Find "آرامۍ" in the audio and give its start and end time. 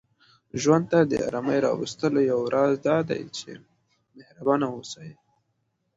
1.27-1.59